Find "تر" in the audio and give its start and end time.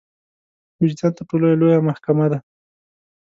1.17-1.23